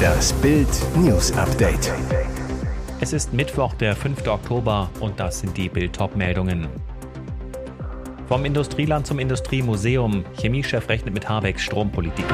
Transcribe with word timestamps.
Das 0.00 0.32
Bild 0.34 0.68
News 0.96 1.32
Update. 1.32 1.92
Es 3.00 3.12
ist 3.12 3.32
Mittwoch, 3.32 3.74
der 3.74 3.96
5. 3.96 4.26
Oktober 4.26 4.90
und 5.00 5.18
das 5.18 5.40
sind 5.40 5.56
die 5.56 5.68
Bild 5.68 5.98
meldungen 6.16 6.68
Vom 8.28 8.44
Industrieland 8.44 9.06
zum 9.06 9.18
Industriemuseum. 9.18 10.24
Chemiechef 10.38 10.88
rechnet 10.88 11.14
mit 11.14 11.28
Habecks 11.28 11.62
Strompolitik. 11.62 12.26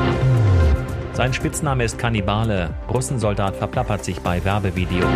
Sein 1.12 1.32
Spitzname 1.32 1.84
ist 1.84 1.98
Kannibale. 1.98 2.74
Russensoldat 2.92 3.56
verplappert 3.56 4.04
sich 4.04 4.20
bei 4.20 4.44
Werbevideo. 4.44 5.06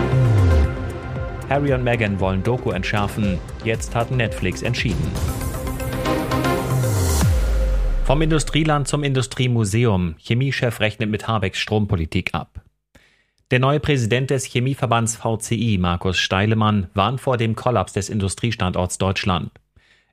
Harry 1.48 1.74
und 1.74 1.84
Meghan 1.84 2.20
wollen 2.20 2.42
Doku 2.42 2.70
entschärfen. 2.70 3.38
Jetzt 3.64 3.94
hat 3.94 4.10
Netflix 4.12 4.62
entschieden. 4.62 5.12
Vom 8.10 8.22
Industrieland 8.22 8.88
zum 8.88 9.04
Industriemuseum. 9.04 10.16
Chemiechef 10.18 10.80
rechnet 10.80 11.10
mit 11.10 11.28
Habecks 11.28 11.60
Strompolitik 11.60 12.34
ab. 12.34 12.60
Der 13.52 13.60
neue 13.60 13.78
Präsident 13.78 14.30
des 14.30 14.46
Chemieverbands 14.46 15.14
VCI, 15.14 15.78
Markus 15.78 16.18
Steilemann, 16.18 16.88
warnt 16.94 17.20
vor 17.20 17.36
dem 17.36 17.54
Kollaps 17.54 17.92
des 17.92 18.08
Industriestandorts 18.08 18.98
Deutschland. 18.98 19.52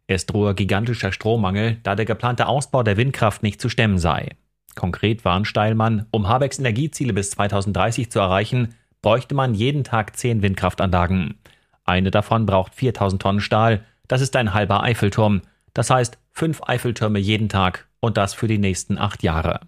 Es 0.06 0.28
drohe 0.28 0.54
gigantischer 0.54 1.12
Strommangel, 1.12 1.78
da 1.82 1.96
der 1.96 2.06
geplante 2.06 2.46
Ausbau 2.46 2.84
der 2.84 2.98
Windkraft 2.98 3.42
nicht 3.42 3.60
zu 3.60 3.68
stemmen 3.68 3.98
sei. 3.98 4.36
Konkret 4.76 5.26
warnt 5.26 5.48
Steilmann, 5.48 6.06
um 6.12 6.28
Habecks 6.28 6.60
Energieziele 6.60 7.14
bis 7.14 7.32
2030 7.32 8.12
zu 8.12 8.20
erreichen, 8.20 8.76
bräuchte 9.02 9.34
man 9.34 9.56
jeden 9.56 9.84
Tag 9.84 10.16
zehn 10.16 10.44
Windkraftanlagen. 10.44 11.40
Eine 11.84 12.12
davon 12.12 12.46
braucht 12.46 12.76
4000 12.76 13.20
Tonnen 13.20 13.42
Stahl. 13.42 13.84
Das 14.08 14.22
ist 14.22 14.36
ein 14.36 14.54
halber 14.54 14.84
Eiffelturm. 14.84 15.42
Das 15.74 15.90
heißt 15.90 16.20
fünf 16.32 16.62
Eiffeltürme 16.68 17.18
jeden 17.18 17.50
Tag 17.50 17.87
und 18.00 18.18
das 18.18 18.34
für 18.34 18.48
die 18.48 18.58
nächsten 18.58 18.98
acht 18.98 19.24
Jahre. 19.24 19.62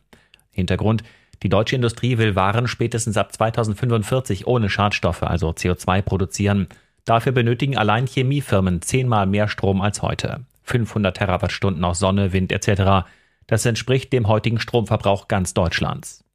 Hintergrund 0.51 1.03
die 1.43 1.49
deutsche 1.49 1.75
Industrie 1.75 2.17
will 2.17 2.35
Waren 2.35 2.67
spätestens 2.67 3.15
ab 3.15 3.31
2045 3.31 4.45
ohne 4.45 4.69
Schadstoffe, 4.69 5.23
also 5.23 5.51
CO2, 5.51 6.01
produzieren. 6.01 6.67
Dafür 7.05 7.31
benötigen 7.31 7.77
allein 7.77 8.07
Chemiefirmen 8.07 8.81
zehnmal 8.81 9.25
mehr 9.25 9.47
Strom 9.47 9.81
als 9.81 10.01
heute. 10.01 10.41
500 10.63 11.15
Terawattstunden 11.15 11.83
aus 11.85 11.99
Sonne, 11.99 12.33
Wind 12.33 12.51
etc. 12.51 13.07
Das 13.47 13.65
entspricht 13.65 14.11
dem 14.11 14.27
heutigen 14.27 14.59
Stromverbrauch 14.59 15.27
ganz 15.27 15.53
Deutschlands. 15.53 16.25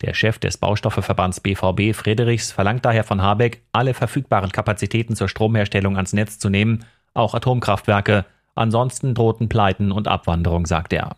Der 0.00 0.14
Chef 0.14 0.38
des 0.38 0.56
Baustoffeverbands 0.56 1.40
BVB 1.40 1.94
Friedrichs 1.94 2.52
verlangt 2.52 2.84
daher 2.84 3.04
von 3.04 3.22
Habeck, 3.22 3.62
alle 3.72 3.92
verfügbaren 3.92 4.52
Kapazitäten 4.52 5.16
zur 5.16 5.28
Stromherstellung 5.28 5.96
ans 5.96 6.12
Netz 6.12 6.38
zu 6.38 6.48
nehmen, 6.48 6.84
auch 7.12 7.34
Atomkraftwerke, 7.34 8.24
ansonsten 8.54 9.14
drohten 9.14 9.48
Pleiten 9.48 9.92
und 9.92 10.08
Abwanderung, 10.08 10.66
sagt 10.66 10.92
er. 10.92 11.16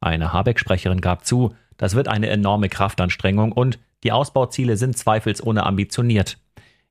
Eine 0.00 0.32
Habeck-Sprecherin 0.32 1.00
gab 1.00 1.24
zu, 1.24 1.54
das 1.76 1.94
wird 1.94 2.08
eine 2.08 2.28
enorme 2.28 2.68
Kraftanstrengung 2.68 3.52
und 3.52 3.78
die 4.04 4.12
Ausbauziele 4.12 4.76
sind 4.76 4.96
zweifelsohne 4.96 5.64
ambitioniert. 5.64 6.38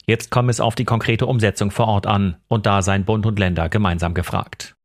Jetzt 0.06 0.30
komme 0.30 0.52
es 0.52 0.60
auf 0.60 0.76
die 0.76 0.86
konkrete 0.86 1.26
Umsetzung 1.26 1.72
vor 1.72 1.88
Ort 1.88 2.08
an 2.08 2.38
und 2.48 2.66
da 2.66 2.82
seien 2.82 3.06
Bund 3.06 3.26
und 3.26 3.40
Länder 3.40 3.70
gemeinsam 3.70 4.14
gefragt. 4.14 4.76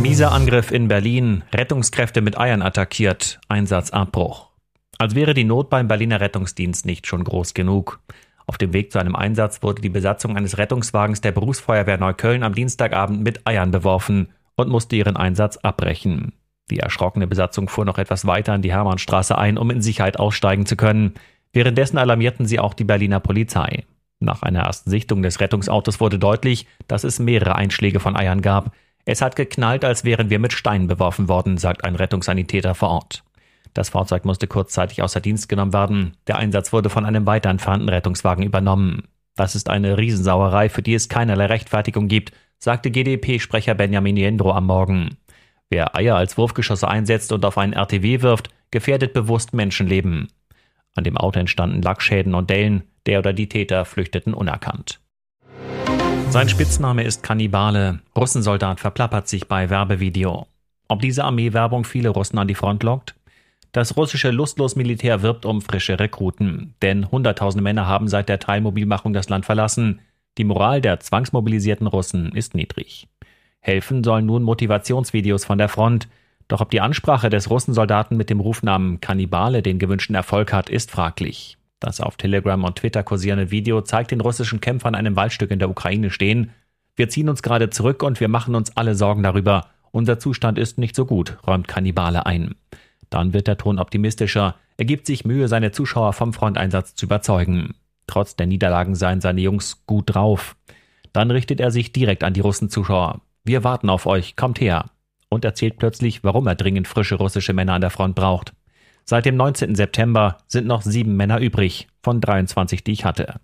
Mieser 0.00 0.32
Angriff 0.32 0.70
in 0.70 0.88
Berlin, 0.88 1.42
Rettungskräfte 1.52 2.20
mit 2.20 2.38
Eiern 2.38 2.62
attackiert, 2.62 3.40
Einsatzabbruch. 3.48 4.48
Als 4.96 5.14
wäre 5.14 5.34
die 5.34 5.44
Not 5.44 5.70
beim 5.70 5.88
Berliner 5.88 6.20
Rettungsdienst 6.20 6.86
nicht 6.86 7.06
schon 7.06 7.24
groß 7.24 7.52
genug. 7.52 8.00
Auf 8.46 8.58
dem 8.58 8.72
Weg 8.72 8.92
zu 8.92 8.98
einem 8.98 9.14
Einsatz 9.14 9.62
wurde 9.62 9.82
die 9.82 9.90
Besatzung 9.90 10.36
eines 10.36 10.56
Rettungswagens 10.56 11.20
der 11.20 11.32
Berufsfeuerwehr 11.32 11.98
Neukölln 11.98 12.42
am 12.42 12.54
Dienstagabend 12.54 13.22
mit 13.22 13.46
Eiern 13.46 13.70
beworfen 13.70 14.28
und 14.56 14.68
musste 14.68 14.96
ihren 14.96 15.16
Einsatz 15.16 15.58
abbrechen. 15.58 16.32
Die 16.70 16.78
erschrockene 16.78 17.26
Besatzung 17.26 17.68
fuhr 17.68 17.84
noch 17.84 17.98
etwas 17.98 18.26
weiter 18.26 18.52
an 18.52 18.62
die 18.62 18.72
Hermannstraße 18.72 19.36
ein, 19.38 19.58
um 19.58 19.70
in 19.70 19.82
Sicherheit 19.82 20.18
aussteigen 20.18 20.66
zu 20.66 20.76
können. 20.76 21.14
Währenddessen 21.52 21.98
alarmierten 21.98 22.46
sie 22.46 22.60
auch 22.60 22.74
die 22.74 22.84
Berliner 22.84 23.20
Polizei. 23.20 23.84
Nach 24.20 24.42
einer 24.42 24.60
ersten 24.60 24.90
Sichtung 24.90 25.22
des 25.22 25.40
Rettungsautos 25.40 26.00
wurde 26.00 26.18
deutlich, 26.18 26.66
dass 26.88 27.04
es 27.04 27.18
mehrere 27.18 27.54
Einschläge 27.54 28.00
von 28.00 28.16
Eiern 28.16 28.42
gab. 28.42 28.72
Es 29.04 29.22
hat 29.22 29.36
geknallt, 29.36 29.84
als 29.84 30.04
wären 30.04 30.28
wir 30.28 30.38
mit 30.38 30.52
Steinen 30.52 30.88
beworfen 30.88 31.28
worden, 31.28 31.56
sagt 31.56 31.84
ein 31.84 31.94
Rettungssanitäter 31.94 32.74
vor 32.74 32.90
Ort. 32.90 33.24
Das 33.74 33.90
Fahrzeug 33.90 34.24
musste 34.24 34.46
kurzzeitig 34.46 35.02
außer 35.02 35.20
Dienst 35.20 35.48
genommen 35.48 35.72
werden. 35.72 36.16
Der 36.26 36.36
Einsatz 36.36 36.72
wurde 36.72 36.90
von 36.90 37.04
einem 37.04 37.26
weiter 37.26 37.48
entfernten 37.48 37.88
Rettungswagen 37.88 38.44
übernommen. 38.44 39.04
Das 39.36 39.54
ist 39.54 39.70
eine 39.70 39.96
Riesensauerei, 39.96 40.68
für 40.68 40.82
die 40.82 40.94
es 40.94 41.08
keinerlei 41.08 41.46
Rechtfertigung 41.46 42.08
gibt, 42.08 42.32
sagte 42.58 42.90
GdP-Sprecher 42.90 43.74
Benjamin 43.74 44.16
Jendro 44.16 44.52
am 44.52 44.66
Morgen. 44.66 45.16
Wer 45.70 45.94
Eier 45.94 46.16
als 46.16 46.38
Wurfgeschosse 46.38 46.88
einsetzt 46.88 47.30
und 47.32 47.44
auf 47.44 47.58
einen 47.58 47.74
RTW 47.74 48.22
wirft, 48.22 48.50
gefährdet 48.70 49.12
bewusst 49.12 49.52
Menschenleben. 49.52 50.28
An 50.94 51.04
dem 51.04 51.16
Auto 51.16 51.38
entstanden 51.38 51.82
Lackschäden 51.82 52.34
und 52.34 52.50
Dellen, 52.50 52.84
der 53.06 53.18
oder 53.18 53.32
die 53.32 53.48
Täter 53.48 53.84
flüchteten 53.84 54.34
unerkannt. 54.34 55.00
Sein 56.30 56.48
Spitzname 56.48 57.04
ist 57.04 57.22
Kannibale. 57.22 58.00
Russensoldat 58.16 58.80
verplappert 58.80 59.28
sich 59.28 59.48
bei 59.48 59.70
Werbevideo. 59.70 60.46
Ob 60.88 61.00
diese 61.00 61.24
Armeewerbung 61.24 61.84
viele 61.84 62.10
Russen 62.10 62.38
an 62.38 62.48
die 62.48 62.54
Front 62.54 62.82
lockt? 62.82 63.14
Das 63.72 63.96
russische 63.96 64.30
Lustlos-Militär 64.30 65.22
wirbt 65.22 65.44
um 65.44 65.60
frische 65.60 66.00
Rekruten, 66.00 66.74
denn 66.80 67.10
hunderttausende 67.10 67.62
Männer 67.62 67.86
haben 67.86 68.08
seit 68.08 68.28
der 68.28 68.38
Teilmobilmachung 68.38 69.12
das 69.12 69.28
Land 69.28 69.44
verlassen. 69.44 70.00
Die 70.38 70.44
Moral 70.44 70.80
der 70.80 71.00
zwangsmobilisierten 71.00 71.86
Russen 71.86 72.32
ist 72.34 72.54
niedrig. 72.54 73.08
Helfen 73.60 74.04
sollen 74.04 74.26
nun 74.26 74.42
Motivationsvideos 74.42 75.44
von 75.44 75.58
der 75.58 75.68
Front. 75.68 76.08
Doch 76.48 76.60
ob 76.60 76.70
die 76.70 76.80
Ansprache 76.80 77.28
des 77.28 77.50
Russensoldaten 77.50 78.16
mit 78.16 78.30
dem 78.30 78.40
Rufnamen 78.40 79.00
Kannibale 79.00 79.62
den 79.62 79.78
gewünschten 79.78 80.14
Erfolg 80.14 80.52
hat, 80.52 80.70
ist 80.70 80.90
fraglich. 80.90 81.58
Das 81.80 82.00
auf 82.00 82.16
Telegram 82.16 82.62
und 82.64 82.76
Twitter 82.76 83.02
kursierende 83.02 83.50
Video 83.50 83.82
zeigt 83.82 84.10
den 84.10 84.20
russischen 84.20 84.60
Kämpfern 84.60 84.94
einem 84.94 85.16
Waldstück 85.16 85.50
in 85.50 85.58
der 85.58 85.70
Ukraine 85.70 86.10
stehen. 86.10 86.50
Wir 86.96 87.08
ziehen 87.08 87.28
uns 87.28 87.42
gerade 87.42 87.70
zurück 87.70 88.02
und 88.02 88.18
wir 88.18 88.28
machen 88.28 88.54
uns 88.54 88.76
alle 88.76 88.94
Sorgen 88.94 89.22
darüber. 89.22 89.66
Unser 89.90 90.18
Zustand 90.18 90.58
ist 90.58 90.78
nicht 90.78 90.96
so 90.96 91.06
gut, 91.06 91.38
räumt 91.46 91.68
Kannibale 91.68 92.26
ein. 92.26 92.56
Dann 93.10 93.32
wird 93.32 93.46
der 93.46 93.58
Ton 93.58 93.78
optimistischer. 93.78 94.56
Er 94.76 94.84
gibt 94.84 95.06
sich 95.06 95.24
Mühe, 95.24 95.48
seine 95.48 95.70
Zuschauer 95.70 96.12
vom 96.12 96.32
Fronteinsatz 96.32 96.94
zu 96.94 97.06
überzeugen. 97.06 97.74
Trotz 98.06 98.36
der 98.36 98.46
Niederlagen 98.46 98.94
seien 98.94 99.20
seine 99.20 99.40
Jungs 99.40 99.84
gut 99.86 100.14
drauf. 100.14 100.56
Dann 101.12 101.30
richtet 101.30 101.60
er 101.60 101.70
sich 101.70 101.92
direkt 101.92 102.24
an 102.24 102.34
die 102.34 102.40
Russenzuschauer. 102.40 103.20
Wir 103.48 103.64
warten 103.64 103.88
auf 103.88 104.04
euch, 104.04 104.36
kommt 104.36 104.60
her. 104.60 104.90
Und 105.30 105.42
erzählt 105.42 105.78
plötzlich, 105.78 106.22
warum 106.22 106.46
er 106.46 106.54
dringend 106.54 106.86
frische 106.86 107.14
russische 107.14 107.54
Männer 107.54 107.72
an 107.72 107.80
der 107.80 107.88
Front 107.88 108.14
braucht. 108.14 108.52
Seit 109.06 109.24
dem 109.24 109.36
19. 109.36 109.74
September 109.74 110.36
sind 110.48 110.66
noch 110.66 110.82
sieben 110.82 111.16
Männer 111.16 111.40
übrig, 111.40 111.88
von 112.02 112.20
23, 112.20 112.84
die 112.84 112.92
ich 112.92 113.06
hatte. 113.06 113.40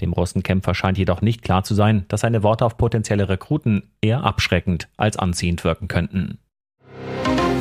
Dem 0.00 0.14
Russenkämpfer 0.14 0.74
scheint 0.74 0.96
jedoch 0.96 1.20
nicht 1.20 1.42
klar 1.42 1.62
zu 1.62 1.74
sein, 1.74 2.06
dass 2.08 2.22
seine 2.22 2.42
Worte 2.42 2.64
auf 2.64 2.78
potenzielle 2.78 3.28
Rekruten 3.28 3.90
eher 4.00 4.24
abschreckend 4.24 4.88
als 4.96 5.18
anziehend 5.18 5.62
wirken 5.62 5.88
könnten. 5.88 6.38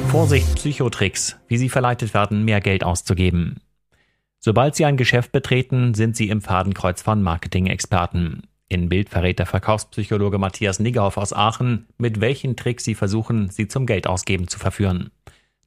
Vorsicht 0.08 0.56
Psychotricks, 0.56 1.38
wie 1.50 1.58
sie 1.58 1.68
verleitet 1.68 2.14
werden, 2.14 2.46
mehr 2.46 2.62
Geld 2.62 2.86
auszugeben. 2.86 3.60
Sobald 4.40 4.76
sie 4.76 4.86
ein 4.86 4.96
Geschäft 4.96 5.34
betreten, 5.34 5.96
sind 5.96 6.16
sie 6.16 6.30
im 6.30 6.40
Fadenkreuz 6.40 7.02
von 7.02 7.22
Marketing-Experten. 7.22 8.44
In 8.70 8.90
Bild 8.90 9.10
verrät 9.10 9.40
der 9.40 9.46
Verkaufspsychologe 9.46 10.38
Matthias 10.38 10.80
Niggerhoff 10.80 11.18
aus 11.18 11.34
Aachen, 11.34 11.88
mit 11.98 12.22
welchen 12.22 12.56
Tricks 12.56 12.84
sie 12.84 12.96
versuchen, 12.96 13.50
sie 13.50 13.68
zum 13.68 13.86
Geldausgeben 13.86 14.48
zu 14.48 14.58
verführen. 14.58 15.12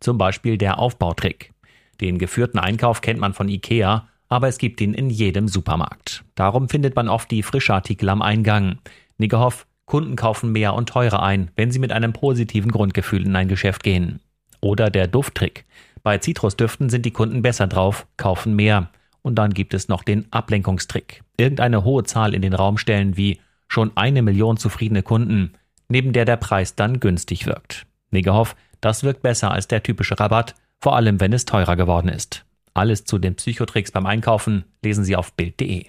Zum 0.01 0.19
Beispiel 0.19 0.59
der 0.59 0.79
Aufbautrick. 0.79 1.53
Den 2.01 2.19
geführten 2.19 2.59
Einkauf 2.59 3.01
kennt 3.01 3.21
man 3.21 3.33
von 3.33 3.49
IKEA, 3.49 4.09
aber 4.29 4.49
es 4.49 4.59
gibt 4.59 4.81
ihn 4.81 4.93
in 4.93 5.09
jedem 5.09 5.49
Supermarkt. 5.49 6.25
Darum 6.35 6.69
findet 6.69 6.97
man 6.97 7.09
oft 7.09 7.31
die 7.31 7.43
Frischartikel 7.43 8.09
am 8.09 8.23
Eingang. 8.23 8.79
Niggerhoff, 9.19 9.67
Kunden 9.85 10.17
kaufen 10.17 10.51
mehr 10.51 10.75
und 10.75 10.89
teurer 10.89 11.23
ein, 11.23 11.51
wenn 11.55 11.71
sie 11.71 11.79
mit 11.79 11.93
einem 11.93 12.13
positiven 12.13 12.73
Grundgefühl 12.73 13.25
in 13.25 13.37
ein 13.37 13.49
Geschäft 13.49 13.85
gehen. 13.85 14.21
Oder 14.61 14.91
der 14.91 15.07
Dufttrick. 15.07 15.65
Bei 16.03 16.19
Zitrusdüften 16.19 16.89
sind 16.89 17.07
die 17.07 17.13
Kunden 17.13 17.43
besser 17.43 17.69
drauf, 17.69 18.07
kaufen 18.17 18.57
mehr. 18.57 18.91
Und 19.27 19.35
dann 19.35 19.55
gibt 19.55 19.75
es 19.75 19.89
noch 19.89 20.05
den 20.05 20.33
Ablenkungstrick. 20.33 21.25
Irgendeine 21.37 21.83
hohe 21.83 22.05
Zahl 22.05 22.33
in 22.33 22.43
den 22.43 22.55
Raum 22.55 22.79
stellen 22.79 23.17
wie 23.17 23.41
schon 23.67 23.91
eine 23.97 24.23
Million 24.23 24.57
zufriedene 24.57 25.03
Kunden, 25.03 25.55
neben 25.89 26.13
der 26.13 26.25
der 26.25 26.37
Preis 26.37 26.77
dann 26.77 27.01
günstig 27.01 27.45
wirkt. 27.45 27.89
Negerhoff, 28.13 28.55
das 28.81 29.03
wirkt 29.03 29.23
besser 29.23 29.51
als 29.51 29.67
der 29.67 29.83
typische 29.83 30.21
Rabatt, 30.21 30.55
vor 30.79 30.95
allem 30.95 31.19
wenn 31.19 31.33
es 31.33 31.45
teurer 31.45 31.75
geworden 31.75 32.09
ist. 32.09 32.45
Alles 32.73 33.05
zu 33.05 33.19
den 33.19 33.35
Psychotricks 33.35 33.91
beim 33.91 34.07
Einkaufen 34.07 34.65
lesen 34.81 35.03
Sie 35.03 35.17
auf 35.17 35.33
Bild.de. 35.33 35.87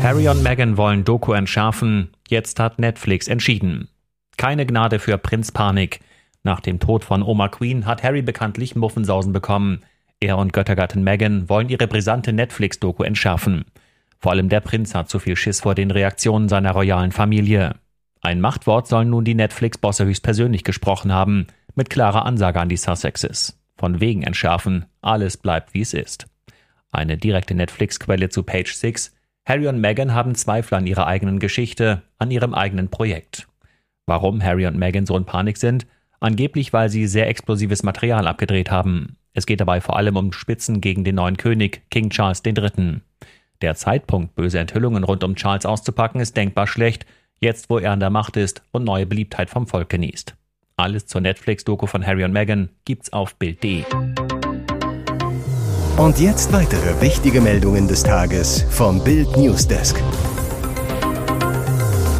Harry 0.00 0.28
und 0.28 0.44
Meghan 0.44 0.76
wollen 0.76 1.04
Doku 1.04 1.32
entschärfen. 1.32 2.10
Jetzt 2.28 2.60
hat 2.60 2.78
Netflix 2.78 3.26
entschieden. 3.26 3.88
Keine 4.36 4.66
Gnade 4.66 5.00
für 5.00 5.18
Prinz 5.18 5.50
Panik. 5.50 5.98
Nach 6.44 6.60
dem 6.60 6.78
Tod 6.78 7.02
von 7.02 7.24
Oma 7.24 7.48
Queen 7.48 7.86
hat 7.86 8.04
Harry 8.04 8.22
bekanntlich 8.22 8.76
Muffensausen 8.76 9.32
bekommen. 9.32 9.82
Er 10.24 10.38
und 10.38 10.54
Göttergattin 10.54 11.04
Meghan 11.04 11.50
wollen 11.50 11.68
ihre 11.68 11.86
brisante 11.86 12.32
Netflix-Doku 12.32 13.02
entschärfen. 13.02 13.66
Vor 14.18 14.32
allem 14.32 14.48
der 14.48 14.60
Prinz 14.60 14.94
hat 14.94 15.10
zu 15.10 15.18
viel 15.18 15.36
Schiss 15.36 15.60
vor 15.60 15.74
den 15.74 15.90
Reaktionen 15.90 16.48
seiner 16.48 16.72
royalen 16.72 17.12
Familie. 17.12 17.74
Ein 18.22 18.40
Machtwort 18.40 18.88
sollen 18.88 19.10
nun 19.10 19.26
die 19.26 19.34
Netflix-Bosse 19.34 20.06
höchstpersönlich 20.06 20.64
gesprochen 20.64 21.12
haben, 21.12 21.46
mit 21.74 21.90
klarer 21.90 22.24
Ansage 22.24 22.58
an 22.58 22.70
die 22.70 22.78
Sussexes. 22.78 23.60
Von 23.76 24.00
wegen 24.00 24.22
entschärfen, 24.22 24.86
alles 25.02 25.36
bleibt 25.36 25.74
wie 25.74 25.82
es 25.82 25.92
ist. 25.92 26.26
Eine 26.90 27.18
direkte 27.18 27.54
Netflix-Quelle 27.54 28.30
zu 28.30 28.44
Page 28.44 28.72
6. 28.72 29.14
Harry 29.44 29.68
und 29.68 29.78
Meghan 29.78 30.14
haben 30.14 30.34
Zweifel 30.36 30.76
an 30.76 30.86
ihrer 30.86 31.06
eigenen 31.06 31.38
Geschichte, 31.38 32.00
an 32.16 32.30
ihrem 32.30 32.54
eigenen 32.54 32.88
Projekt. 32.88 33.46
Warum 34.06 34.42
Harry 34.42 34.66
und 34.66 34.78
Meghan 34.78 35.04
so 35.04 35.18
in 35.18 35.26
Panik 35.26 35.58
sind? 35.58 35.86
Angeblich, 36.18 36.72
weil 36.72 36.88
sie 36.88 37.06
sehr 37.06 37.28
explosives 37.28 37.82
Material 37.82 38.26
abgedreht 38.26 38.70
haben. 38.70 39.18
Es 39.36 39.46
geht 39.46 39.60
dabei 39.60 39.80
vor 39.80 39.96
allem 39.96 40.16
um 40.16 40.32
Spitzen 40.32 40.80
gegen 40.80 41.02
den 41.02 41.16
neuen 41.16 41.36
König, 41.36 41.82
King 41.90 42.10
Charles 42.10 42.40
III. 42.46 43.00
Der 43.62 43.74
Zeitpunkt, 43.74 44.36
böse 44.36 44.60
Enthüllungen 44.60 45.02
rund 45.02 45.24
um 45.24 45.34
Charles 45.34 45.66
auszupacken, 45.66 46.20
ist 46.20 46.36
denkbar 46.36 46.68
schlecht, 46.68 47.04
jetzt 47.40 47.68
wo 47.68 47.78
er 47.78 47.90
an 47.90 48.00
der 48.00 48.10
Macht 48.10 48.36
ist 48.36 48.62
und 48.70 48.84
neue 48.84 49.06
Beliebtheit 49.06 49.50
vom 49.50 49.66
Volk 49.66 49.88
genießt. 49.88 50.36
Alles 50.76 51.06
zur 51.06 51.20
Netflix-Doku 51.20 51.86
von 51.86 52.06
Harry 52.06 52.24
und 52.24 52.32
Meghan 52.32 52.68
gibt's 52.84 53.12
auf 53.12 53.34
Bild.de. 53.34 53.84
Und 55.96 56.18
jetzt 56.20 56.52
weitere 56.52 57.00
wichtige 57.00 57.40
Meldungen 57.40 57.88
des 57.88 58.04
Tages 58.04 58.62
vom 58.70 59.02
Bild 59.02 59.36
Newsdesk. 59.36 60.00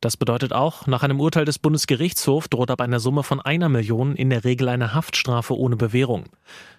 Das 0.00 0.16
bedeutet 0.16 0.52
auch, 0.52 0.86
nach 0.86 1.02
einem 1.02 1.18
Urteil 1.18 1.44
des 1.44 1.58
Bundesgerichtshofs 1.58 2.50
droht 2.50 2.70
ab 2.70 2.80
einer 2.80 3.00
Summe 3.00 3.24
von 3.24 3.40
einer 3.40 3.68
Million 3.68 4.14
in 4.14 4.30
der 4.30 4.44
Regel 4.44 4.68
eine 4.68 4.94
Haftstrafe 4.94 5.58
ohne 5.58 5.74
Bewährung. 5.74 6.26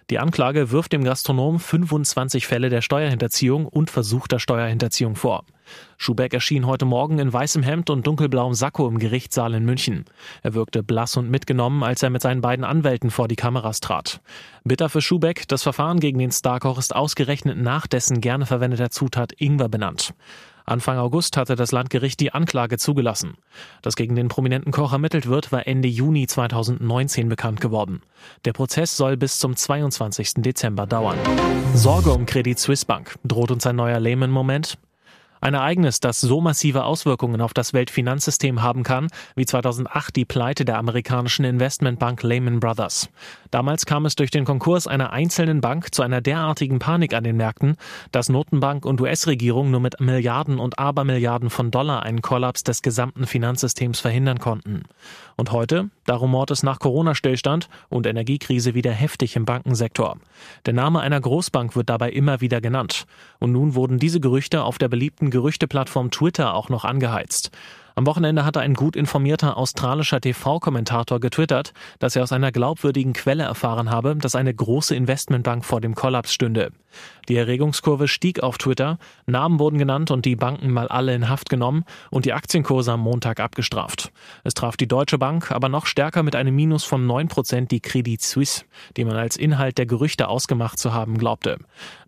Die 0.08 0.18
Anklage 0.18 0.70
wirft 0.70 0.94
dem 0.94 1.04
Gastronom 1.04 1.60
25 1.60 2.46
Fälle 2.46 2.70
der 2.70 2.80
Steuerhinterziehung 2.80 3.66
und 3.66 3.90
versuchter 3.90 4.38
Steuerhinterziehung 4.38 5.16
vor. 5.16 5.44
Schubeck 5.96 6.34
erschien 6.34 6.66
heute 6.66 6.84
Morgen 6.84 7.18
in 7.18 7.32
weißem 7.32 7.62
Hemd 7.62 7.90
und 7.90 8.06
dunkelblauem 8.06 8.54
Sakko 8.54 8.88
im 8.88 8.98
Gerichtssaal 8.98 9.54
in 9.54 9.64
München. 9.64 10.04
Er 10.42 10.54
wirkte 10.54 10.82
blass 10.82 11.16
und 11.16 11.30
mitgenommen, 11.30 11.82
als 11.82 12.02
er 12.02 12.10
mit 12.10 12.22
seinen 12.22 12.40
beiden 12.40 12.64
Anwälten 12.64 13.10
vor 13.10 13.28
die 13.28 13.36
Kameras 13.36 13.80
trat. 13.80 14.20
Bitter 14.64 14.88
für 14.88 15.02
Schubeck, 15.02 15.48
das 15.48 15.62
Verfahren 15.62 16.00
gegen 16.00 16.18
den 16.18 16.32
Starkoch 16.32 16.78
ist 16.78 16.94
ausgerechnet 16.94 17.58
nach 17.58 17.86
dessen 17.86 18.20
gerne 18.20 18.46
verwendeter 18.46 18.90
Zutat 18.90 19.32
Ingwer 19.38 19.68
benannt. 19.68 20.14
Anfang 20.66 20.96
August 20.96 21.36
hatte 21.36 21.56
das 21.56 21.72
Landgericht 21.72 22.18
die 22.20 22.32
Anklage 22.32 22.78
zugelassen. 22.78 23.34
Dass 23.82 23.96
gegen 23.96 24.16
den 24.16 24.28
prominenten 24.28 24.72
Koch 24.72 24.92
ermittelt 24.92 25.26
wird, 25.26 25.52
war 25.52 25.66
Ende 25.66 25.88
Juni 25.88 26.26
2019 26.26 27.28
bekannt 27.28 27.60
geworden. 27.60 28.00
Der 28.46 28.54
Prozess 28.54 28.96
soll 28.96 29.18
bis 29.18 29.38
zum 29.38 29.56
22. 29.56 30.34
Dezember 30.36 30.86
dauern. 30.86 31.18
Sorge 31.74 32.12
um 32.12 32.24
Credit 32.24 32.58
Suisse 32.58 32.86
Bank. 32.86 33.16
Droht 33.24 33.50
uns 33.50 33.66
ein 33.66 33.76
neuer 33.76 34.00
Lehman-Moment? 34.00 34.78
Ein 35.44 35.52
Ereignis, 35.52 36.00
das 36.00 36.22
so 36.22 36.40
massive 36.40 36.84
Auswirkungen 36.84 37.42
auf 37.42 37.52
das 37.52 37.74
Weltfinanzsystem 37.74 38.62
haben 38.62 38.82
kann, 38.82 39.08
wie 39.36 39.44
2008 39.44 40.16
die 40.16 40.24
Pleite 40.24 40.64
der 40.64 40.78
amerikanischen 40.78 41.44
Investmentbank 41.44 42.22
Lehman 42.22 42.60
Brothers. 42.60 43.10
Damals 43.50 43.84
kam 43.84 44.06
es 44.06 44.16
durch 44.16 44.30
den 44.30 44.46
Konkurs 44.46 44.86
einer 44.86 45.12
einzelnen 45.12 45.60
Bank 45.60 45.94
zu 45.94 46.00
einer 46.00 46.22
derartigen 46.22 46.78
Panik 46.78 47.12
an 47.12 47.24
den 47.24 47.36
Märkten, 47.36 47.76
dass 48.10 48.30
Notenbank 48.30 48.86
und 48.86 49.02
US-Regierung 49.02 49.70
nur 49.70 49.80
mit 49.80 50.00
Milliarden 50.00 50.58
und 50.58 50.78
Abermilliarden 50.78 51.50
von 51.50 51.70
Dollar 51.70 52.04
einen 52.04 52.22
Kollaps 52.22 52.64
des 52.64 52.80
gesamten 52.80 53.26
Finanzsystems 53.26 54.00
verhindern 54.00 54.38
konnten. 54.38 54.84
Und 55.36 55.52
heute, 55.52 55.90
da 56.06 56.16
rumort 56.16 56.52
es 56.52 56.62
nach 56.62 56.78
Corona-Stillstand 56.78 57.68
und 57.90 58.06
Energiekrise 58.06 58.74
wieder 58.74 58.92
heftig 58.92 59.36
im 59.36 59.44
Bankensektor. 59.44 60.16
Der 60.64 60.72
Name 60.72 61.00
einer 61.00 61.20
Großbank 61.20 61.76
wird 61.76 61.90
dabei 61.90 62.10
immer 62.10 62.40
wieder 62.40 62.60
genannt. 62.62 63.06
Und 63.40 63.52
nun 63.52 63.74
wurden 63.74 63.98
diese 63.98 64.20
Gerüchte 64.20 64.62
auf 64.62 64.78
der 64.78 64.88
beliebten 64.88 65.33
Gerüchteplattform 65.34 66.12
Twitter 66.12 66.54
auch 66.54 66.68
noch 66.68 66.84
angeheizt. 66.84 67.50
Am 67.96 68.06
Wochenende 68.06 68.44
hatte 68.44 68.58
ein 68.60 68.74
gut 68.74 68.96
informierter 68.96 69.56
australischer 69.56 70.20
TV-Kommentator 70.20 71.20
getwittert, 71.20 71.72
dass 72.00 72.16
er 72.16 72.24
aus 72.24 72.32
einer 72.32 72.50
glaubwürdigen 72.50 73.12
Quelle 73.12 73.44
erfahren 73.44 73.88
habe, 73.88 74.16
dass 74.16 74.34
eine 74.34 74.52
große 74.52 74.96
Investmentbank 74.96 75.64
vor 75.64 75.80
dem 75.80 75.94
Kollaps 75.94 76.32
stünde. 76.34 76.72
Die 77.28 77.36
Erregungskurve 77.36 78.08
stieg 78.08 78.42
auf 78.42 78.58
Twitter, 78.58 78.98
Namen 79.26 79.58
wurden 79.58 79.78
genannt 79.78 80.10
und 80.10 80.24
die 80.24 80.36
Banken 80.36 80.70
mal 80.70 80.88
alle 80.88 81.14
in 81.14 81.28
Haft 81.28 81.48
genommen 81.48 81.84
und 82.10 82.24
die 82.24 82.32
Aktienkurse 82.32 82.92
am 82.92 83.00
Montag 83.00 83.40
abgestraft. 83.40 84.12
Es 84.42 84.54
traf 84.54 84.76
die 84.76 84.88
Deutsche 84.88 85.18
Bank 85.18 85.50
aber 85.50 85.68
noch 85.68 85.86
stärker 85.86 86.22
mit 86.22 86.36
einem 86.36 86.54
Minus 86.54 86.84
von 86.84 87.06
9% 87.06 87.68
die 87.68 87.80
Credit 87.80 88.20
Suisse, 88.20 88.64
die 88.96 89.04
man 89.04 89.16
als 89.16 89.36
Inhalt 89.36 89.78
der 89.78 89.86
Gerüchte 89.86 90.28
ausgemacht 90.28 90.78
zu 90.78 90.92
haben 90.92 91.16
glaubte. 91.16 91.58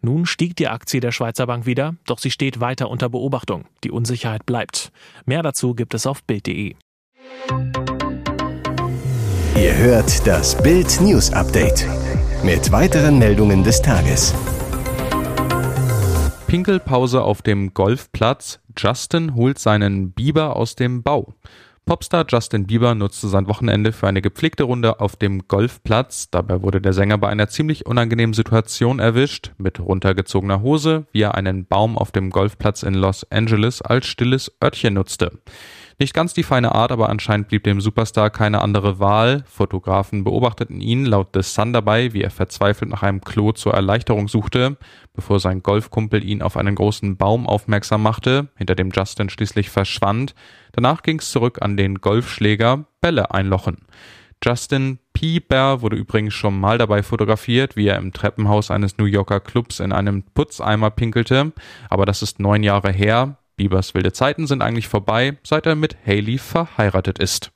Nun 0.03 0.27
stieg 0.27 0.57
die 0.57 0.69
Aktie 0.69 1.01
der 1.01 1.13
Schweizer 1.13 1.47
Bank 1.47 1.67
wieder, 1.67 1.95
doch 2.07 2.19
sie 2.19 2.31
steht 2.31 2.61
weiter 2.61 2.91
unter 2.91 3.09
Beobachtung. 3.09 3.65
Die 3.85 3.91
Unsicherheit 3.91 4.47
bleibt. 4.47 4.93
Mehr 5.25 5.43
dazu 5.43 5.75
gibt 5.77 5.95
es 5.95 6.07
auf 6.07 6.25
Bild.de. 6.25 6.75
Ihr 9.57 9.77
hört 9.79 10.27
das 10.27 10.61
Bild 10.61 11.01
News 11.01 11.33
Update 11.33 11.87
mit 12.43 12.73
weiteren 12.73 13.19
Meldungen 13.19 13.63
des 13.63 13.81
Tages. 13.81 14.35
Pinkelpause 16.47 17.23
auf 17.23 17.43
dem 17.43 17.75
Golfplatz. 17.75 18.61
Justin 18.77 19.35
holt 19.35 19.59
seinen 19.59 20.13
Biber 20.13 20.57
aus 20.57 20.75
dem 20.77 21.03
Bau. 21.03 21.35
Popstar 21.89 22.27
Justin 22.29 22.67
Bieber 22.67 22.97
nutzte 22.97 23.29
sein 23.29 23.47
Wochenende 23.47 23.93
für 23.93 24.09
eine 24.09 24.21
gepflegte 24.21 24.65
Runde 24.65 24.99
auf 24.99 25.15
dem 25.15 25.47
Golfplatz. 25.47 26.29
Dabei 26.33 26.61
wurde 26.61 26.81
der 26.81 26.93
Sänger 26.93 27.17
bei 27.17 27.29
einer 27.29 27.49
ziemlich 27.49 27.87
unangenehmen 27.87 28.35
Situation 28.35 28.99
erwischt. 28.99 29.53
Mit 29.57 29.79
runtergezogener 29.79 30.63
Hose, 30.63 31.07
wie 31.13 31.23
er 31.23 31.37
einen 31.37 31.65
Baum 31.65 31.97
auf 31.97 32.11
dem 32.11 32.31
Golfplatz 32.31 32.83
in 32.83 32.95
Los 32.95 33.31
Angeles 33.31 33.83
als 33.83 34.07
stilles 34.07 34.51
Örtchen 34.61 34.95
nutzte. 34.95 35.31
Nicht 35.99 36.13
ganz 36.13 36.35
die 36.35 36.43
feine 36.43 36.75
Art, 36.75 36.93
aber 36.93 37.09
anscheinend 37.09 37.49
blieb 37.49 37.65
dem 37.65 37.81
Superstar 37.81 38.29
keine 38.29 38.61
andere 38.61 38.99
Wahl. 38.99 39.45
Fotografen 39.47 40.25
beobachteten 40.25 40.83
ihn 40.83 41.07
laut 41.07 41.29
The 41.33 41.41
Sun 41.41 41.73
dabei, 41.73 42.13
wie 42.13 42.21
er 42.21 42.31
verzweifelt 42.31 42.91
nach 42.91 43.03
einem 43.03 43.23
Klo 43.23 43.53
zur 43.53 43.73
Erleichterung 43.73 44.29
suchte, 44.29 44.77
bevor 45.15 45.41
sein 45.41 45.63
Golfkumpel 45.63 46.23
ihn 46.23 46.43
auf 46.43 46.59
einen 46.59 46.75
großen 46.75 47.17
Baum 47.17 47.47
aufmerksam 47.47 48.03
machte, 48.03 48.49
hinter 48.57 48.75
dem 48.75 48.91
Justin 48.91 49.31
schließlich 49.31 49.71
verschwand. 49.71 50.35
Danach 50.73 51.03
ging's 51.03 51.31
zurück 51.31 51.63
an 51.63 51.79
den 51.79 52.03
Golfschläger, 52.03 52.85
Bälle 53.01 53.31
einlochen. 53.31 53.79
Justin 54.45 54.99
Bieber 55.15 55.81
wurde 55.81 55.97
übrigens 55.97 56.35
schon 56.35 56.61
mal 56.61 56.77
dabei 56.77 57.03
fotografiert, 57.03 57.75
wie 57.75 57.87
er 57.87 57.97
im 57.97 58.13
Treppenhaus 58.13 58.71
eines 58.71 58.99
New 58.99 59.07
Yorker 59.07 59.41
Clubs 59.41 59.81
in 59.81 59.93
einem 59.93 60.25
Putzeimer 60.25 60.91
pinkelte, 60.91 61.55
aber 61.89 62.05
das 62.05 62.21
ist 62.21 62.39
neun 62.39 62.63
Jahre 62.63 62.93
her. 62.93 63.39
Biebers 63.57 63.95
wilde 63.95 64.13
Zeiten 64.13 64.47
sind 64.47 64.63
eigentlich 64.63 64.89
vorbei, 64.89 65.39
seit 65.43 65.67
er 65.67 65.75
mit 65.75 65.97
Haley 66.07 66.39
verheiratet 66.39 67.19
ist. 67.19 67.53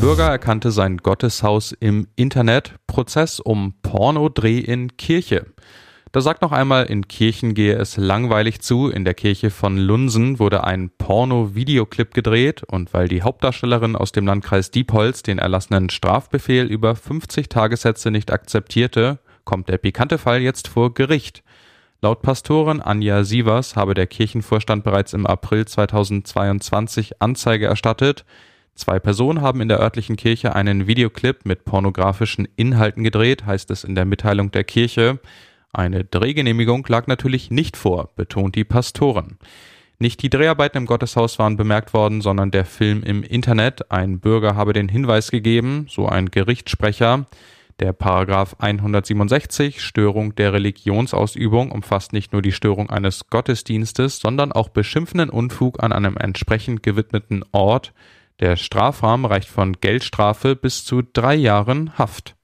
Bürger 0.00 0.28
erkannte 0.28 0.72
sein 0.72 0.98
Gotteshaus 0.98 1.72
im 1.72 2.08
Internet, 2.16 2.74
Prozess 2.86 3.40
um 3.40 3.74
Pornodreh 3.82 4.58
in 4.58 4.96
Kirche. 4.96 5.46
Da 6.10 6.20
sagt 6.20 6.42
noch 6.42 6.52
einmal, 6.52 6.84
in 6.84 7.08
Kirchen 7.08 7.54
gehe 7.54 7.76
es 7.76 7.96
langweilig 7.96 8.60
zu. 8.60 8.90
In 8.90 9.06
der 9.06 9.14
Kirche 9.14 9.48
von 9.48 9.78
Lunsen 9.78 10.38
wurde 10.38 10.64
ein 10.64 10.90
Porno-Videoclip 10.90 12.12
gedreht 12.12 12.62
und 12.64 12.92
weil 12.92 13.08
die 13.08 13.22
Hauptdarstellerin 13.22 13.96
aus 13.96 14.12
dem 14.12 14.26
Landkreis 14.26 14.70
Diepholz 14.70 15.22
den 15.22 15.38
erlassenen 15.38 15.88
Strafbefehl 15.88 16.66
über 16.66 16.96
50 16.96 17.48
Tagessätze 17.48 18.10
nicht 18.10 18.30
akzeptierte, 18.30 19.20
kommt 19.44 19.70
der 19.70 19.78
pikante 19.78 20.18
Fall 20.18 20.42
jetzt 20.42 20.68
vor 20.68 20.92
Gericht. 20.92 21.42
Laut 22.04 22.20
Pastorin 22.20 22.80
Anja 22.80 23.22
Sievers 23.22 23.76
habe 23.76 23.94
der 23.94 24.08
Kirchenvorstand 24.08 24.82
bereits 24.82 25.12
im 25.12 25.24
April 25.24 25.66
2022 25.66 27.22
Anzeige 27.22 27.66
erstattet. 27.66 28.24
Zwei 28.74 28.98
Personen 28.98 29.40
haben 29.40 29.60
in 29.60 29.68
der 29.68 29.78
örtlichen 29.78 30.16
Kirche 30.16 30.56
einen 30.56 30.88
Videoclip 30.88 31.46
mit 31.46 31.64
pornografischen 31.64 32.48
Inhalten 32.56 33.04
gedreht, 33.04 33.46
heißt 33.46 33.70
es 33.70 33.84
in 33.84 33.94
der 33.94 34.04
Mitteilung 34.04 34.50
der 34.50 34.64
Kirche. 34.64 35.20
Eine 35.72 36.02
Drehgenehmigung 36.02 36.84
lag 36.88 37.06
natürlich 37.06 37.52
nicht 37.52 37.76
vor, 37.76 38.10
betont 38.16 38.56
die 38.56 38.64
Pastorin. 38.64 39.38
Nicht 40.00 40.24
die 40.24 40.30
Dreharbeiten 40.30 40.78
im 40.78 40.86
Gotteshaus 40.86 41.38
waren 41.38 41.56
bemerkt 41.56 41.94
worden, 41.94 42.20
sondern 42.20 42.50
der 42.50 42.64
Film 42.64 43.04
im 43.04 43.22
Internet. 43.22 43.92
Ein 43.92 44.18
Bürger 44.18 44.56
habe 44.56 44.72
den 44.72 44.88
Hinweis 44.88 45.30
gegeben, 45.30 45.86
so 45.88 46.08
ein 46.08 46.32
Gerichtssprecher. 46.32 47.26
Der 47.80 47.92
Paragraph 47.92 48.56
167 48.58 49.80
Störung 49.80 50.34
der 50.34 50.52
Religionsausübung 50.52 51.72
umfasst 51.72 52.12
nicht 52.12 52.32
nur 52.32 52.42
die 52.42 52.52
Störung 52.52 52.90
eines 52.90 53.28
Gottesdienstes, 53.28 54.18
sondern 54.18 54.52
auch 54.52 54.68
beschimpfenden 54.68 55.30
Unfug 55.30 55.82
an 55.82 55.92
einem 55.92 56.16
entsprechend 56.16 56.82
gewidmeten 56.82 57.44
Ort. 57.52 57.92
Der 58.40 58.56
Strafrahmen 58.56 59.26
reicht 59.26 59.48
von 59.48 59.74
Geldstrafe 59.74 60.56
bis 60.56 60.84
zu 60.84 61.02
drei 61.02 61.34
Jahren 61.34 61.96
Haft. 61.98 62.36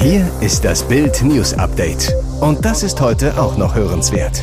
Hier 0.00 0.30
ist 0.40 0.64
das 0.64 0.86
Bild 0.86 1.22
News 1.22 1.54
Update. 1.54 2.12
Und 2.40 2.64
das 2.64 2.82
ist 2.82 3.00
heute 3.00 3.40
auch 3.40 3.56
noch 3.58 3.74
hörenswert. 3.74 4.42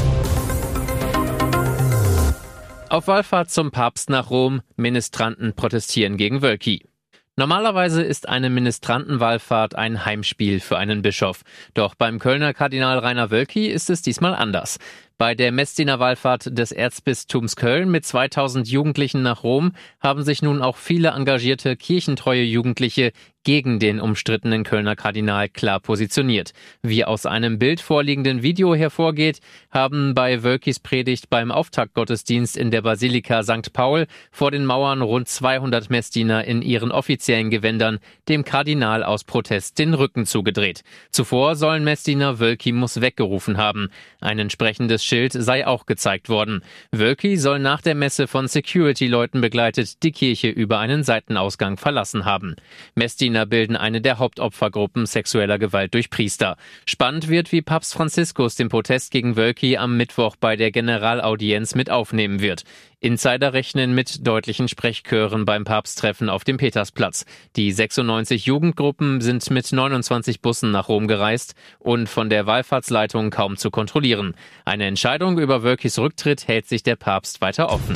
Auf 2.90 3.08
Wallfahrt 3.08 3.52
zum 3.52 3.72
Papst 3.72 4.10
nach 4.10 4.30
Rom, 4.30 4.62
Ministranten 4.76 5.54
protestieren 5.56 6.18
gegen 6.18 6.42
Wölki. 6.42 6.86
Normalerweise 7.38 8.02
ist 8.02 8.30
eine 8.30 8.50
Ministrantenwallfahrt 8.50 9.76
ein 9.76 10.06
Heimspiel 10.06 10.62
für 10.62 10.78
einen 10.78 11.02
Bischof. 11.02 11.42
Doch 11.74 11.94
beim 11.94 12.18
Kölner 12.18 12.54
Kardinal 12.54 12.98
Rainer 13.00 13.30
Wölki 13.30 13.68
ist 13.68 13.90
es 13.90 14.02
diesmal 14.02 14.34
anders. 14.34 14.78
Bei 15.18 15.36
der 15.36 15.52
Messdiener 15.52 16.00
Wallfahrt 16.00 16.58
des 16.58 16.72
Erzbistums 16.72 17.58
Köln 17.58 17.92
mit 17.92 18.06
2000 18.06 18.70
Jugendlichen 18.70 19.22
nach 19.22 19.44
Rom 19.44 19.74
haben 20.00 20.24
sich 20.24 20.42
nun 20.42 20.62
auch 20.62 20.78
viele 20.78 21.10
engagierte 21.10 21.76
kirchentreue 21.76 22.44
Jugendliche 22.44 23.12
gegen 23.46 23.80
den 23.80 24.02
umstrittenen 24.02 24.64
Kölner 24.64 24.98
Kardinal 24.98 25.48
klar 25.48 25.80
positioniert. 25.80 26.52
Wie 26.82 27.06
aus 27.06 27.26
einem 27.26 27.60
Bild 27.60 27.80
vorliegenden 27.80 28.42
Video 28.42 28.76
hervorgeht, 28.76 29.40
haben 29.72 30.14
bei 30.14 30.44
Wölkis 30.44 30.80
Predigt 30.80 31.30
beim 31.30 31.52
Auftaktgottesdienst 31.52 32.58
in 32.58 32.72
der 32.72 32.82
Basilika 32.82 33.44
St. 33.44 33.72
Paul 33.72 34.08
vor 34.32 34.52
den 34.52 34.66
Mauern 34.66 35.02
rund 35.02 35.30
200 35.30 35.90
Messdiener 35.90 36.44
in 36.44 36.64
ihren 36.64 36.92
offiziellen 36.92 37.52
Gewändern 37.52 38.00
dem 38.28 38.44
Kardinal 38.44 39.04
aus 39.04 39.24
Protest 39.24 39.78
den 39.78 39.94
Rücken 39.94 40.26
zugedreht. 40.26 40.82
Zuvor 41.12 41.56
sollen 41.56 41.84
Messdiener 41.84 42.40
Wölki 42.40 42.72
muss 42.72 43.00
weggerufen 43.00 43.58
haben. 43.58 43.90
Ein 44.22 44.40
entsprechendes 44.40 45.06
Schild 45.06 45.34
sei 45.34 45.68
auch 45.68 45.86
gezeigt 45.86 46.30
worden. 46.30 46.64
Wölki 46.92 47.38
soll 47.38 47.60
nach 47.60 47.82
der 47.82 47.94
Messe 47.94 48.26
von 48.28 48.48
Security-Leuten 48.48 49.40
begleitet 49.40 50.02
die 50.02 50.12
Kirche 50.12 50.50
über 50.50 50.80
einen 50.80 51.04
Seitenausgang 51.04 51.78
verlassen 51.78 52.26
haben. 52.26 52.56
Messdiener 52.96 53.35
bilden 53.44 53.76
eine 53.76 54.00
der 54.00 54.20
Hauptopfergruppen 54.20 55.06
sexueller 55.06 55.60
Gewalt 55.60 55.94
durch 55.94 56.10
Priester. 56.10 56.56
Spannend 56.86 57.28
wird, 57.28 57.52
wie 57.52 57.62
Papst 57.62 57.94
Franziskus 57.94 58.56
den 58.56 58.70
Protest 58.70 59.12
gegen 59.12 59.36
Wölki 59.36 59.76
am 59.76 59.98
Mittwoch 59.98 60.38
bei 60.38 60.56
der 60.56 60.72
Generalaudienz 60.72 61.76
mit 61.76 61.90
aufnehmen 61.90 62.40
wird. 62.40 62.64
Insider 63.00 63.54
rechnen 63.54 63.94
mit 63.94 64.26
deutlichen 64.26 64.68
Sprechchören 64.68 65.46
beim 65.46 65.64
Papsttreffen 65.64 66.30
auf 66.30 66.44
dem 66.44 66.58
Petersplatz. 66.58 67.26
Die 67.56 67.72
96 67.72 68.46
Jugendgruppen 68.46 69.22
sind 69.22 69.50
mit 69.52 69.72
29 69.72 70.42
Bussen 70.42 70.72
nach 70.72 70.88
Rom 70.88 71.08
gereist 71.08 71.54
und 71.80 72.08
von 72.08 72.30
der 72.30 72.46
Wallfahrtsleitung 72.48 73.30
kaum 73.30 73.58
zu 73.58 73.70
kontrollieren. 73.70 74.36
Eine 74.64 74.86
Entscheidung 74.86 75.38
über 75.38 75.62
Wölkis 75.62 76.00
Rücktritt 76.00 76.48
hält 76.48 76.68
sich 76.68 76.84
der 76.84 76.96
Papst 76.96 77.42
weiter 77.42 77.70
offen. 77.70 77.96